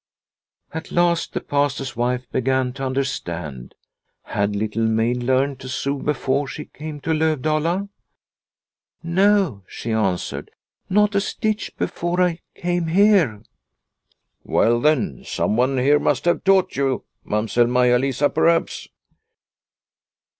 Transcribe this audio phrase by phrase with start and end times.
[0.73, 3.75] At last the Pastor's wife began to understand.
[4.23, 7.87] Had Little Maid learnt to sew before she came to Lovdala?"
[9.03, 10.49] No," she answered,"
[10.89, 13.43] not a stitch before I came here.""
[14.43, 18.87] Well, then, someone here must have taught you Mamsell Maia Lisa perhaps